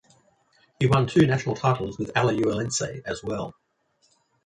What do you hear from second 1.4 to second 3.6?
titles with Alajuelense as well.